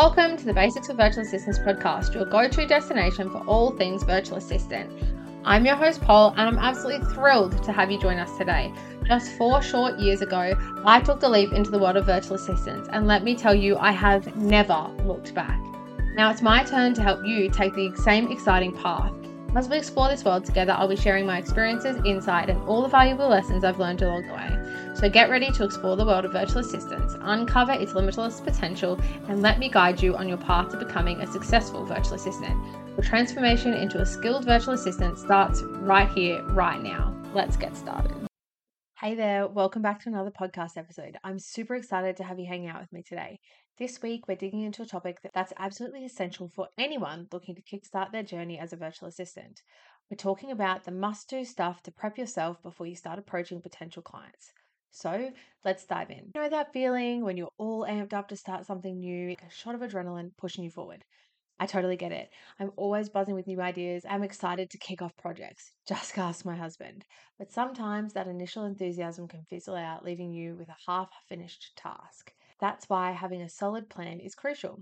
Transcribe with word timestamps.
Welcome 0.00 0.36
to 0.36 0.44
the 0.44 0.54
Basics 0.54 0.88
of 0.90 0.96
Virtual 0.96 1.24
Assistants 1.24 1.58
podcast, 1.58 2.14
your 2.14 2.24
go 2.24 2.46
to 2.46 2.66
destination 2.68 3.28
for 3.30 3.38
all 3.48 3.72
things 3.72 4.04
virtual 4.04 4.36
assistant. 4.38 4.92
I'm 5.44 5.66
your 5.66 5.74
host, 5.74 6.00
Paul, 6.00 6.34
and 6.36 6.42
I'm 6.42 6.56
absolutely 6.56 7.04
thrilled 7.12 7.60
to 7.64 7.72
have 7.72 7.90
you 7.90 8.00
join 8.00 8.16
us 8.16 8.38
today. 8.38 8.72
Just 9.08 9.32
four 9.32 9.60
short 9.60 9.98
years 9.98 10.22
ago, 10.22 10.54
I 10.84 11.00
took 11.00 11.18
the 11.18 11.28
leap 11.28 11.52
into 11.52 11.72
the 11.72 11.80
world 11.80 11.96
of 11.96 12.06
virtual 12.06 12.36
assistants, 12.36 12.88
and 12.92 13.08
let 13.08 13.24
me 13.24 13.34
tell 13.34 13.56
you, 13.56 13.76
I 13.76 13.90
have 13.90 14.36
never 14.36 14.88
looked 15.04 15.34
back. 15.34 15.60
Now 16.14 16.30
it's 16.30 16.42
my 16.42 16.62
turn 16.62 16.94
to 16.94 17.02
help 17.02 17.26
you 17.26 17.50
take 17.50 17.74
the 17.74 17.92
same 17.96 18.30
exciting 18.30 18.76
path. 18.76 19.12
As 19.54 19.66
we 19.66 19.78
explore 19.78 20.08
this 20.08 20.24
world 20.24 20.44
together, 20.44 20.72
I'll 20.72 20.88
be 20.88 20.94
sharing 20.94 21.24
my 21.24 21.38
experiences, 21.38 21.96
insight, 22.04 22.50
and 22.50 22.62
all 22.68 22.82
the 22.82 22.88
valuable 22.88 23.28
lessons 23.28 23.64
I've 23.64 23.78
learned 23.78 24.02
along 24.02 24.26
the 24.26 24.34
way. 24.34 24.94
So 24.94 25.08
get 25.08 25.30
ready 25.30 25.50
to 25.50 25.64
explore 25.64 25.96
the 25.96 26.04
world 26.04 26.26
of 26.26 26.32
virtual 26.32 26.58
assistants, 26.58 27.16
uncover 27.22 27.72
its 27.72 27.94
limitless 27.94 28.40
potential, 28.40 29.00
and 29.26 29.40
let 29.40 29.58
me 29.58 29.70
guide 29.70 30.02
you 30.02 30.16
on 30.16 30.28
your 30.28 30.36
path 30.36 30.70
to 30.72 30.76
becoming 30.76 31.22
a 31.22 31.26
successful 31.26 31.86
virtual 31.86 32.14
assistant. 32.14 32.62
Your 32.88 33.04
transformation 33.04 33.72
into 33.72 34.00
a 34.00 34.06
skilled 34.06 34.44
virtual 34.44 34.74
assistant 34.74 35.18
starts 35.18 35.62
right 35.62 36.10
here, 36.10 36.42
right 36.48 36.82
now. 36.82 37.14
Let's 37.32 37.56
get 37.56 37.74
started. 37.74 38.27
Hey 39.00 39.14
there, 39.14 39.46
welcome 39.46 39.80
back 39.80 40.02
to 40.02 40.08
another 40.08 40.32
podcast 40.32 40.76
episode. 40.76 41.18
I'm 41.22 41.38
super 41.38 41.76
excited 41.76 42.16
to 42.16 42.24
have 42.24 42.40
you 42.40 42.46
hang 42.48 42.66
out 42.66 42.80
with 42.80 42.92
me 42.92 43.04
today. 43.04 43.38
This 43.78 44.02
week, 44.02 44.26
we're 44.26 44.34
digging 44.34 44.62
into 44.62 44.82
a 44.82 44.86
topic 44.86 45.18
that's 45.32 45.52
absolutely 45.56 46.04
essential 46.04 46.50
for 46.52 46.66
anyone 46.76 47.28
looking 47.32 47.54
to 47.54 47.62
kickstart 47.62 48.10
their 48.10 48.24
journey 48.24 48.58
as 48.58 48.72
a 48.72 48.76
virtual 48.76 49.08
assistant. 49.08 49.62
We're 50.10 50.16
talking 50.16 50.50
about 50.50 50.82
the 50.82 50.90
must 50.90 51.30
do 51.30 51.44
stuff 51.44 51.80
to 51.84 51.92
prep 51.92 52.18
yourself 52.18 52.60
before 52.60 52.88
you 52.88 52.96
start 52.96 53.20
approaching 53.20 53.62
potential 53.62 54.02
clients. 54.02 54.50
So 54.90 55.30
let's 55.64 55.86
dive 55.86 56.10
in. 56.10 56.32
You 56.34 56.42
know 56.42 56.48
that 56.48 56.72
feeling 56.72 57.24
when 57.24 57.36
you're 57.36 57.52
all 57.56 57.86
amped 57.88 58.14
up 58.14 58.26
to 58.30 58.36
start 58.36 58.66
something 58.66 58.98
new, 58.98 59.30
a 59.30 59.48
shot 59.48 59.76
of 59.76 59.80
adrenaline 59.80 60.32
pushing 60.36 60.64
you 60.64 60.70
forward. 60.70 61.04
I 61.60 61.66
totally 61.66 61.96
get 61.96 62.12
it. 62.12 62.30
I'm 62.60 62.70
always 62.76 63.08
buzzing 63.08 63.34
with 63.34 63.46
new 63.46 63.60
ideas. 63.60 64.04
I'm 64.08 64.22
excited 64.22 64.70
to 64.70 64.78
kick 64.78 65.02
off 65.02 65.16
projects. 65.16 65.72
Just 65.88 66.16
ask 66.16 66.44
my 66.44 66.56
husband. 66.56 67.04
But 67.38 67.52
sometimes 67.52 68.12
that 68.12 68.28
initial 68.28 68.64
enthusiasm 68.64 69.26
can 69.26 69.44
fizzle 69.44 69.74
out, 69.74 70.04
leaving 70.04 70.32
you 70.32 70.54
with 70.56 70.68
a 70.68 70.76
half 70.86 71.10
finished 71.28 71.72
task. 71.76 72.32
That's 72.60 72.88
why 72.88 73.12
having 73.12 73.42
a 73.42 73.48
solid 73.48 73.88
plan 73.88 74.20
is 74.20 74.34
crucial. 74.34 74.80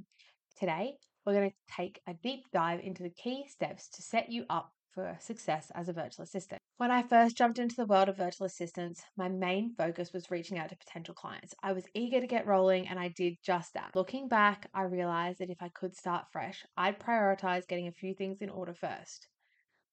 Today, 0.59 0.97
we're 1.25 1.35
going 1.35 1.51
to 1.51 1.57
take 1.75 2.01
a 2.07 2.15
deep 2.15 2.45
dive 2.53 2.81
into 2.81 3.03
the 3.03 3.11
key 3.11 3.47
steps 3.49 3.89
to 3.91 4.03
set 4.03 4.31
you 4.31 4.45
up 4.49 4.73
for 4.97 5.15
success 5.21 5.71
as 5.75 5.91
a 5.91 5.93
virtual 5.93 6.23
assistant. 6.23 6.61
When 6.79 6.91
I 6.91 7.03
first 7.03 7.37
jumped 7.37 7.59
into 7.59 7.77
the 7.77 7.85
world 7.85 8.09
of 8.09 8.17
virtual 8.17 8.47
assistants, 8.47 9.03
my 9.15 9.29
main 9.29 9.75
focus 9.77 10.11
was 10.15 10.31
reaching 10.31 10.59
out 10.59 10.71
to 10.71 10.77
potential 10.77 11.15
clients. 11.15 11.55
I 11.63 11.75
was 11.75 11.85
eager 11.95 12.19
to 12.19 12.27
get 12.27 12.47
rolling 12.47 12.89
and 12.89 12.99
I 12.99 13.09
did 13.09 13.35
just 13.45 13.75
that. 13.75 13.91
Looking 13.95 14.27
back, 14.27 14.71
I 14.73 14.85
realized 14.85 15.39
that 15.41 15.51
if 15.51 15.61
I 15.61 15.69
could 15.69 15.95
start 15.95 16.25
fresh, 16.33 16.65
I'd 16.79 16.99
prioritize 16.99 17.69
getting 17.69 17.89
a 17.89 17.93
few 17.93 18.15
things 18.15 18.41
in 18.41 18.49
order 18.49 18.73
first. 18.73 19.29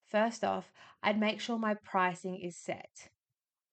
First 0.06 0.42
off, 0.42 0.72
I'd 1.02 1.20
make 1.20 1.38
sure 1.38 1.58
my 1.58 1.76
pricing 1.84 2.40
is 2.40 2.56
set. 2.56 3.10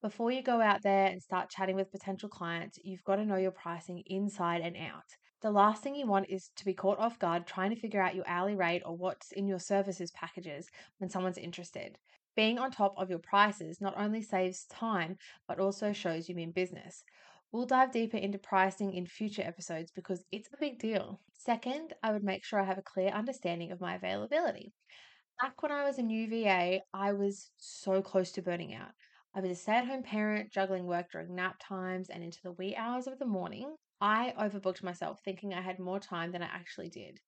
Before 0.02 0.32
you 0.32 0.44
go 0.44 0.60
out 0.60 0.82
there 0.84 1.06
and 1.06 1.22
start 1.22 1.50
chatting 1.50 1.78
with 1.78 1.92
potential 1.92 2.28
clients, 2.28 2.78
you've 2.84 3.04
got 3.06 3.16
to 3.18 3.26
know 3.26 3.38
your 3.38 3.52
pricing 3.52 4.04
inside 4.06 4.62
and 4.62 4.76
out. 4.76 5.16
The 5.42 5.50
last 5.50 5.82
thing 5.82 5.96
you 5.96 6.06
want 6.06 6.30
is 6.30 6.52
to 6.56 6.66
be 6.66 6.76
caught 6.76 7.00
off 7.00 7.18
guard 7.18 7.48
trying 7.48 7.72
to 7.72 7.76
figure 7.76 8.00
out 8.00 8.14
your 8.14 8.28
hourly 8.28 8.56
rate 8.56 8.84
or 8.86 8.96
what's 8.96 9.32
in 9.32 9.48
your 9.48 9.58
services 9.58 10.12
packages 10.12 10.70
when 11.00 11.10
someone's 11.10 11.40
interested. 11.40 11.98
Being 12.36 12.60
on 12.60 12.70
top 12.70 12.94
of 12.96 13.10
your 13.10 13.18
prices 13.18 13.82
not 13.82 13.98
only 13.98 14.22
saves 14.22 14.66
time, 14.66 15.18
but 15.48 15.60
also 15.60 15.94
shows 15.94 16.30
you 16.30 16.36
mean 16.36 16.52
business. 16.52 17.04
We'll 17.52 17.66
dive 17.66 17.92
deeper 17.92 18.18
into 18.18 18.38
pricing 18.38 18.94
in 18.94 19.08
future 19.08 19.42
episodes 19.42 19.92
because 19.92 20.24
it's 20.32 20.48
a 20.54 20.60
big 20.60 20.78
deal. 20.78 21.20
Second, 21.34 21.94
I 22.04 22.12
would 22.12 22.24
make 22.24 22.46
sure 22.46 22.60
I 22.60 22.66
have 22.66 22.78
a 22.78 22.84
clear 22.84 23.10
understanding 23.10 23.72
of 23.72 23.82
my 23.82 23.96
availability. 23.96 24.74
Back 25.42 25.64
when 25.64 25.72
I 25.72 25.86
was 25.86 25.98
a 25.98 26.04
new 26.04 26.30
VA, 26.30 26.82
I 26.94 27.14
was 27.14 27.50
so 27.58 28.04
close 28.04 28.32
to 28.34 28.44
burning 28.44 28.76
out. 28.76 28.92
I 29.34 29.42
was 29.42 29.50
a 29.50 29.56
stay 29.56 29.74
at 29.74 29.88
home 29.88 30.04
parent, 30.04 30.52
juggling 30.52 30.86
work 30.86 31.12
during 31.12 31.34
nap 31.34 31.56
times 31.60 32.10
and 32.10 32.24
into 32.24 32.40
the 32.44 32.52
wee 32.52 32.76
hours 32.76 33.08
of 33.08 33.18
the 33.18 33.26
morning. 33.26 33.76
I 34.02 34.34
overbooked 34.40 34.84
myself 34.84 35.22
thinking 35.24 35.54
I 35.54 35.62
had 35.62 35.80
more 35.80 36.00
time 36.00 36.32
than 36.32 36.44
I 36.44 36.48
actually 36.48 36.90
did. 36.90 37.20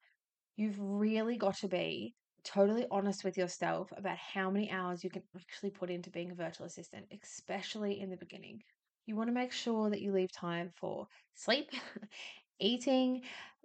You've 0.55 0.79
really 0.79 1.37
got 1.37 1.57
to 1.57 1.67
be 1.67 2.15
totally 2.43 2.85
honest 2.91 3.23
with 3.23 3.37
yourself 3.37 3.91
about 3.95 4.17
how 4.17 4.49
many 4.51 4.71
hours 4.71 5.03
you 5.03 5.09
can 5.09 5.23
actually 5.35 5.71
put 5.71 5.89
into 5.89 6.09
being 6.09 6.31
a 6.31 6.35
virtual 6.35 6.67
assistant, 6.67 7.07
especially 7.23 7.99
in 7.99 8.09
the 8.09 8.17
beginning. 8.17 8.61
You 9.05 9.15
want 9.15 9.29
to 9.29 9.33
make 9.33 9.51
sure 9.51 9.89
that 9.89 10.01
you 10.01 10.11
leave 10.11 10.31
time 10.31 10.71
for 10.75 11.07
sleep, 11.35 11.71
eating, 12.59 13.23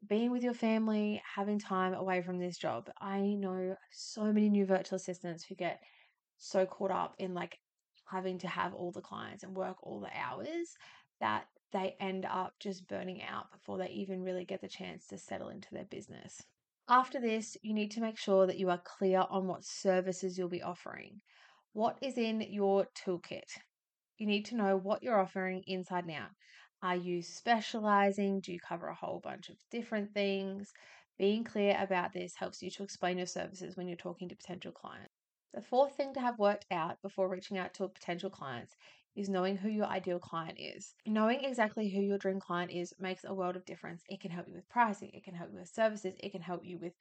being 0.08 0.30
with 0.30 0.42
your 0.42 0.54
family, 0.54 1.22
having 1.34 1.58
time 1.58 1.94
away 1.94 2.22
from 2.22 2.38
this 2.38 2.58
job. 2.58 2.90
I 3.00 3.20
know 3.20 3.76
so 3.92 4.32
many 4.32 4.48
new 4.48 4.66
virtual 4.66 4.96
assistants 4.96 5.44
who 5.44 5.54
get 5.54 5.80
so 6.38 6.66
caught 6.66 6.90
up 6.90 7.14
in 7.18 7.34
like 7.34 7.58
having 8.10 8.38
to 8.38 8.48
have 8.48 8.74
all 8.74 8.92
the 8.92 9.02
clients 9.02 9.44
and 9.44 9.56
work 9.56 9.76
all 9.82 10.00
the 10.00 10.16
hours 10.16 10.76
that 11.20 11.46
they 11.72 11.96
end 12.00 12.24
up 12.24 12.54
just 12.58 12.88
burning 12.88 13.22
out 13.22 13.50
before 13.52 13.78
they 13.78 13.88
even 13.88 14.22
really 14.22 14.44
get 14.44 14.60
the 14.60 14.68
chance 14.68 15.06
to 15.08 15.18
settle 15.18 15.48
into 15.48 15.68
their 15.72 15.84
business. 15.84 16.42
After 16.88 17.20
this, 17.20 17.56
you 17.62 17.74
need 17.74 17.90
to 17.92 18.00
make 18.00 18.16
sure 18.16 18.46
that 18.46 18.58
you 18.58 18.70
are 18.70 18.80
clear 18.82 19.24
on 19.28 19.46
what 19.46 19.64
services 19.64 20.38
you'll 20.38 20.48
be 20.48 20.62
offering. 20.62 21.20
What 21.74 21.98
is 22.00 22.16
in 22.16 22.40
your 22.40 22.86
toolkit? 22.94 23.58
You 24.16 24.26
need 24.26 24.46
to 24.46 24.56
know 24.56 24.76
what 24.76 25.02
you're 25.02 25.20
offering 25.20 25.62
inside 25.66 26.04
and 26.04 26.14
out. 26.14 26.30
Are 26.82 26.96
you 26.96 27.22
specializing? 27.22 28.40
Do 28.40 28.52
you 28.52 28.60
cover 28.60 28.86
a 28.86 28.94
whole 28.94 29.20
bunch 29.22 29.50
of 29.50 29.56
different 29.70 30.14
things? 30.14 30.72
Being 31.18 31.44
clear 31.44 31.76
about 31.78 32.12
this 32.12 32.34
helps 32.36 32.62
you 32.62 32.70
to 32.70 32.82
explain 32.82 33.18
your 33.18 33.26
services 33.26 33.76
when 33.76 33.88
you're 33.88 33.96
talking 33.96 34.28
to 34.28 34.36
potential 34.36 34.72
clients. 34.72 35.12
The 35.52 35.60
fourth 35.60 35.96
thing 35.96 36.14
to 36.14 36.20
have 36.20 36.38
worked 36.38 36.66
out 36.70 37.02
before 37.02 37.28
reaching 37.28 37.58
out 37.58 37.74
to 37.74 37.88
potential 37.88 38.30
clients 38.30 38.76
is 39.18 39.28
knowing 39.28 39.56
who 39.56 39.68
your 39.68 39.86
ideal 39.86 40.20
client 40.20 40.58
is. 40.60 40.94
Knowing 41.04 41.42
exactly 41.42 41.90
who 41.90 42.00
your 42.00 42.18
dream 42.18 42.38
client 42.38 42.70
is 42.70 42.94
makes 43.00 43.24
a 43.24 43.34
world 43.34 43.56
of 43.56 43.64
difference. 43.64 44.02
It 44.08 44.20
can 44.20 44.30
help 44.30 44.46
you 44.46 44.54
with 44.54 44.68
pricing, 44.68 45.10
it 45.12 45.24
can 45.24 45.34
help 45.34 45.50
you 45.52 45.58
with 45.58 45.68
services, 45.68 46.14
it 46.20 46.30
can 46.30 46.40
help 46.40 46.64
you 46.64 46.78
with 46.78 46.92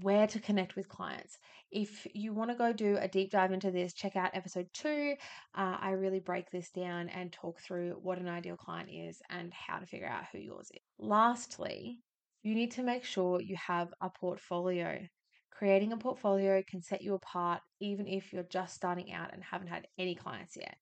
where 0.00 0.26
to 0.26 0.40
connect 0.40 0.76
with 0.76 0.88
clients. 0.88 1.36
If 1.70 2.06
you 2.14 2.32
want 2.32 2.50
to 2.50 2.56
go 2.56 2.72
do 2.72 2.96
a 2.98 3.08
deep 3.08 3.30
dive 3.30 3.52
into 3.52 3.70
this, 3.70 3.92
check 3.92 4.16
out 4.16 4.30
episode 4.32 4.68
two. 4.72 5.14
Uh, 5.54 5.76
I 5.80 5.90
really 5.90 6.20
break 6.20 6.50
this 6.50 6.70
down 6.70 7.08
and 7.10 7.32
talk 7.32 7.60
through 7.60 7.98
what 8.00 8.18
an 8.18 8.28
ideal 8.28 8.56
client 8.56 8.88
is 8.90 9.20
and 9.28 9.52
how 9.52 9.78
to 9.78 9.86
figure 9.86 10.08
out 10.08 10.24
who 10.32 10.38
yours 10.38 10.70
is. 10.72 10.80
Lastly, 10.98 11.98
you 12.42 12.54
need 12.54 12.70
to 12.72 12.82
make 12.82 13.04
sure 13.04 13.40
you 13.40 13.56
have 13.56 13.92
a 14.00 14.08
portfolio. 14.08 14.98
Creating 15.50 15.92
a 15.92 15.96
portfolio 15.96 16.62
can 16.66 16.80
set 16.80 17.02
you 17.02 17.14
apart 17.14 17.60
even 17.80 18.06
if 18.06 18.32
you're 18.32 18.44
just 18.44 18.74
starting 18.74 19.12
out 19.12 19.34
and 19.34 19.42
haven't 19.42 19.68
had 19.68 19.86
any 19.98 20.14
clients 20.14 20.56
yet. 20.56 20.76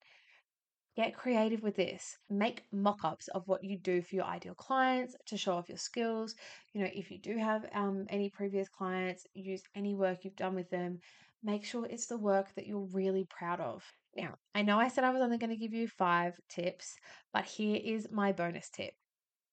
Get 0.95 1.15
creative 1.15 1.61
with 1.61 1.75
this. 1.75 2.17
Make 2.29 2.63
mock 2.71 3.03
ups 3.03 3.27
of 3.29 3.47
what 3.47 3.63
you 3.63 3.77
do 3.77 4.01
for 4.01 4.15
your 4.15 4.25
ideal 4.25 4.55
clients 4.55 5.15
to 5.27 5.37
show 5.37 5.53
off 5.53 5.69
your 5.69 5.77
skills. 5.77 6.35
You 6.73 6.81
know, 6.81 6.89
if 6.93 7.09
you 7.09 7.17
do 7.19 7.37
have 7.37 7.65
um, 7.73 8.05
any 8.09 8.29
previous 8.29 8.67
clients, 8.67 9.25
use 9.33 9.63
any 9.75 9.95
work 9.95 10.19
you've 10.23 10.35
done 10.35 10.55
with 10.55 10.69
them. 10.69 10.99
Make 11.43 11.63
sure 11.63 11.85
it's 11.85 12.07
the 12.07 12.17
work 12.17 12.47
that 12.55 12.67
you're 12.67 12.87
really 12.91 13.25
proud 13.29 13.61
of. 13.61 13.83
Now, 14.15 14.35
I 14.53 14.63
know 14.63 14.79
I 14.79 14.89
said 14.89 15.03
I 15.03 15.11
was 15.11 15.21
only 15.21 15.37
going 15.37 15.51
to 15.51 15.55
give 15.55 15.73
you 15.73 15.87
five 15.87 16.33
tips, 16.49 16.95
but 17.31 17.45
here 17.45 17.79
is 17.81 18.07
my 18.11 18.31
bonus 18.33 18.69
tip 18.69 18.93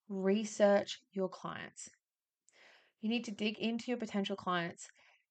research 0.08 1.00
your 1.12 1.28
clients. 1.28 1.90
You 3.00 3.10
need 3.10 3.24
to 3.24 3.30
dig 3.30 3.58
into 3.58 3.86
your 3.88 3.98
potential 3.98 4.36
clients. 4.36 4.88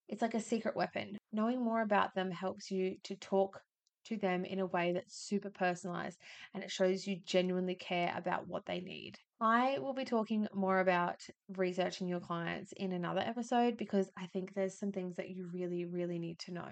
It's 0.08 0.22
like 0.22 0.34
a 0.34 0.40
secret 0.40 0.76
weapon. 0.76 1.18
Knowing 1.32 1.64
more 1.64 1.82
about 1.82 2.14
them 2.14 2.32
helps 2.32 2.70
you 2.70 2.96
to 3.04 3.16
talk 3.16 3.62
to 4.06 4.18
them 4.18 4.46
in 4.46 4.60
a 4.60 4.66
way 4.66 4.94
that's 4.94 5.16
super 5.16 5.50
personalized 5.50 6.20
and 6.54 6.64
it 6.64 6.72
shows 6.72 7.06
you 7.06 7.18
genuinely 7.26 7.76
care 7.76 8.14
about 8.16 8.48
what 8.48 8.66
they 8.66 8.80
need. 8.80 9.18
I 9.42 9.80
will 9.80 9.94
be 9.94 10.06
talking 10.06 10.48
more 10.54 10.80
about 10.80 11.26
researching 11.58 12.08
your 12.08 12.22
clients 12.22 12.72
in 12.72 12.94
another 12.94 13.22
episode 13.22 13.78
because 13.78 14.10
I 14.18 14.28
think 14.28 14.54
there's 14.54 14.80
some 14.80 14.92
things 14.92 15.18
that 15.18 15.30
you 15.30 15.50
really, 15.54 15.86
really 15.86 16.20
need 16.20 16.40
to 16.40 16.54
know 16.54 16.72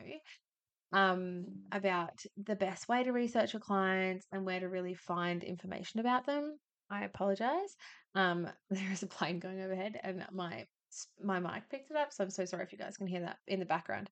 um, 0.94 1.46
about 1.72 2.24
the 2.46 2.56
best 2.56 2.88
way 2.88 3.04
to 3.04 3.12
research 3.12 3.54
your 3.54 3.60
clients 3.60 4.26
and 4.32 4.46
where 4.46 4.60
to 4.60 4.70
really 4.70 4.94
find 4.94 5.44
information 5.44 6.00
about 6.00 6.26
them. 6.26 6.58
I 6.90 7.04
apologize. 7.04 7.76
Um, 8.16 8.48
there 8.70 8.92
is 8.92 9.04
a 9.04 9.08
plane 9.08 9.40
going 9.40 9.62
overhead 9.62 10.00
and 10.04 10.26
my 10.32 10.66
my 11.24 11.40
mic 11.40 11.68
picked 11.72 11.90
it 11.90 11.98
up, 11.98 12.14
so 12.14 12.24
I'm 12.24 12.30
so 12.30 12.46
sorry 12.46 12.64
if 12.64 12.72
you 12.72 12.78
guys 12.78 12.98
can 12.98 13.08
hear 13.08 13.22
that 13.22 13.38
in 13.48 13.60
the 13.60 13.66
background. 13.66 14.12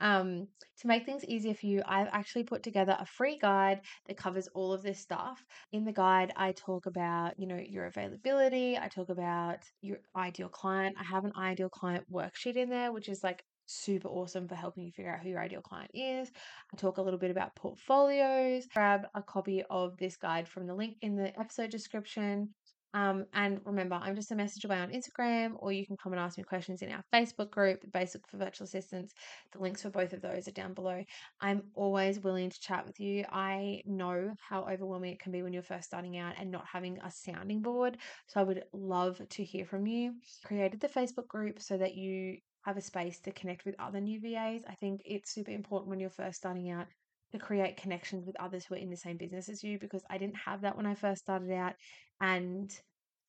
Um, 0.00 0.48
to 0.80 0.86
make 0.86 1.06
things 1.06 1.24
easier 1.24 1.54
for 1.54 1.66
you, 1.66 1.82
I've 1.86 2.08
actually 2.12 2.44
put 2.44 2.62
together 2.62 2.96
a 2.98 3.06
free 3.06 3.38
guide 3.38 3.80
that 4.06 4.16
covers 4.16 4.48
all 4.48 4.72
of 4.72 4.82
this 4.82 5.00
stuff. 5.00 5.44
In 5.72 5.84
the 5.84 5.92
guide, 5.92 6.32
I 6.36 6.52
talk 6.52 6.86
about, 6.86 7.38
you 7.38 7.46
know, 7.46 7.56
your 7.56 7.86
availability, 7.86 8.76
I 8.76 8.88
talk 8.88 9.08
about 9.08 9.60
your 9.80 9.98
ideal 10.14 10.48
client. 10.48 10.96
I 11.00 11.04
have 11.04 11.24
an 11.24 11.32
ideal 11.36 11.70
client 11.70 12.04
worksheet 12.12 12.56
in 12.56 12.68
there, 12.68 12.92
which 12.92 13.08
is 13.08 13.24
like 13.24 13.42
super 13.66 14.08
awesome 14.08 14.48
for 14.48 14.54
helping 14.54 14.84
you 14.84 14.92
figure 14.92 15.12
out 15.12 15.20
who 15.22 15.30
your 15.30 15.40
ideal 15.40 15.62
client 15.62 15.90
is. 15.94 16.30
I 16.72 16.76
talk 16.76 16.98
a 16.98 17.02
little 17.02 17.18
bit 17.18 17.30
about 17.30 17.56
portfolios. 17.56 18.66
Grab 18.72 19.06
a 19.14 19.22
copy 19.22 19.62
of 19.70 19.96
this 19.96 20.16
guide 20.16 20.48
from 20.48 20.66
the 20.66 20.74
link 20.74 20.96
in 21.00 21.16
the 21.16 21.38
episode 21.38 21.70
description. 21.70 22.50
Um, 22.94 23.26
and 23.34 23.60
remember, 23.64 23.96
I'm 23.96 24.14
just 24.14 24.32
a 24.32 24.34
message 24.36 24.64
away 24.64 24.78
on 24.78 24.90
Instagram, 24.90 25.54
or 25.58 25.72
you 25.72 25.86
can 25.86 25.96
come 25.96 26.12
and 26.12 26.20
ask 26.20 26.38
me 26.38 26.44
questions 26.44 26.82
in 26.82 26.90
our 26.92 27.04
Facebook 27.12 27.50
group, 27.50 27.80
Basic 27.92 28.26
for 28.26 28.38
Virtual 28.38 28.64
Assistants. 28.64 29.12
The 29.52 29.60
links 29.60 29.82
for 29.82 29.90
both 29.90 30.12
of 30.12 30.22
those 30.22 30.48
are 30.48 30.52
down 30.52 30.74
below. 30.74 31.04
I'm 31.40 31.62
always 31.74 32.20
willing 32.20 32.50
to 32.50 32.60
chat 32.60 32.86
with 32.86 32.98
you. 32.98 33.24
I 33.30 33.82
know 33.84 34.34
how 34.40 34.64
overwhelming 34.64 35.12
it 35.12 35.20
can 35.20 35.32
be 35.32 35.42
when 35.42 35.52
you're 35.52 35.62
first 35.62 35.86
starting 35.86 36.16
out 36.16 36.34
and 36.38 36.50
not 36.50 36.64
having 36.70 36.98
a 36.98 37.10
sounding 37.10 37.60
board. 37.60 37.98
So 38.28 38.40
I 38.40 38.44
would 38.44 38.64
love 38.72 39.20
to 39.28 39.44
hear 39.44 39.66
from 39.66 39.86
you. 39.86 40.14
Created 40.44 40.80
the 40.80 40.88
Facebook 40.88 41.28
group 41.28 41.60
so 41.60 41.76
that 41.76 41.94
you 41.94 42.38
have 42.66 42.76
a 42.76 42.82
space 42.82 43.20
to 43.20 43.30
connect 43.32 43.64
with 43.64 43.76
other 43.78 44.00
new 44.00 44.20
VAs. 44.20 44.64
I 44.68 44.74
think 44.74 45.00
it's 45.04 45.32
super 45.32 45.52
important 45.52 45.88
when 45.88 46.00
you're 46.00 46.10
first 46.10 46.38
starting 46.38 46.70
out 46.70 46.86
to 47.32 47.38
create 47.38 47.76
connections 47.76 48.26
with 48.26 48.40
others 48.40 48.64
who 48.64 48.74
are 48.74 48.78
in 48.78 48.90
the 48.90 48.96
same 48.96 49.16
business 49.16 49.48
as 49.48 49.62
you 49.62 49.78
because 49.78 50.04
I 50.08 50.18
didn't 50.18 50.36
have 50.36 50.62
that 50.62 50.76
when 50.76 50.86
I 50.86 50.94
first 50.94 51.22
started 51.22 51.52
out 51.52 51.74
and 52.20 52.70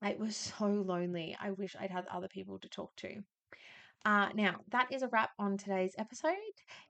it 0.04 0.20
was 0.20 0.36
so 0.36 0.68
lonely. 0.68 1.36
I 1.42 1.52
wish 1.52 1.76
I'd 1.80 1.92
had 1.92 2.06
other 2.08 2.28
people 2.28 2.60
to 2.60 2.70
talk 2.70 2.96
to. 2.98 3.24
Uh, 4.06 4.30
now, 4.36 4.56
that 4.70 4.88
is 4.92 5.02
a 5.02 5.08
wrap 5.10 5.32
on 5.40 5.58
today's 5.58 5.94
episode. 5.98 6.36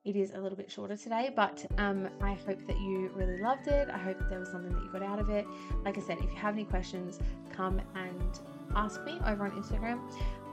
It 0.06 0.15
is 0.15 0.33
a 0.33 0.39
little 0.39 0.57
bit 0.57 0.69
shorter 0.69 0.95
today, 0.95 1.31
but 1.36 1.65
um, 1.77 2.09
I 2.21 2.33
hope 2.33 2.68
that 2.68 2.80
you 2.80 3.09
really 3.15 3.42
loved 3.42 3.68
it. 3.68 3.89
I 3.89 3.98
hope 3.98 4.19
that 4.19 4.30
there 4.30 4.39
was 4.39 4.50
something 4.50 4.71
that 4.74 4.83
you 4.83 4.92
got 4.92 5.01
out 5.01 5.18
of 5.18 5.30
it. 5.30 5.48
Like 5.83 5.98
I 5.98 6.01
said, 6.01 6.18
if 6.19 6.30
you 6.31 6.38
have 6.38 6.54
any 6.54 6.65
questions, 6.65 7.19
come 7.51 7.81
and 7.95 8.39
ask 8.75 9.04
me 9.04 9.19
over 9.25 9.45
on 9.45 9.51
Instagram. 9.51 10.00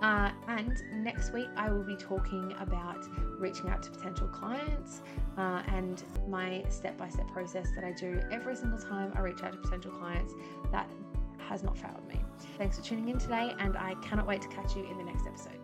Uh, 0.04 0.30
and 0.48 0.82
next 0.92 1.32
week, 1.32 1.48
I 1.56 1.70
will 1.70 1.82
be 1.82 1.96
talking 1.96 2.54
about 2.60 3.08
reaching 3.38 3.70
out 3.70 3.82
to 3.84 3.90
potential 3.90 4.28
clients 4.28 5.00
uh, 5.38 5.62
and 5.68 6.02
my 6.28 6.62
step 6.68 6.98
by 6.98 7.08
step 7.08 7.26
process 7.32 7.68
that 7.74 7.84
I 7.84 7.92
do 7.92 8.20
every 8.30 8.54
single 8.54 8.78
time 8.78 9.14
I 9.16 9.20
reach 9.20 9.42
out 9.42 9.52
to 9.52 9.58
potential 9.58 9.92
clients. 9.92 10.34
That 10.72 10.90
has 11.48 11.62
not 11.62 11.78
failed 11.78 12.06
me. 12.06 12.20
Thanks 12.58 12.76
for 12.76 12.84
tuning 12.84 13.08
in 13.08 13.18
today, 13.18 13.54
and 13.58 13.78
I 13.78 13.94
cannot 14.02 14.26
wait 14.26 14.42
to 14.42 14.48
catch 14.48 14.76
you 14.76 14.84
in 14.84 14.98
the 14.98 15.04
next 15.04 15.26
episode. 15.26 15.63